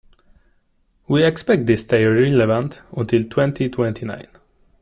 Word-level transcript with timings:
We 1.07 1.23
expect 1.23 1.67
this 1.67 1.83
stay 1.83 2.03
relevant 2.05 2.81
until 2.97 3.23
twenty-twenty-nine. 3.23 4.29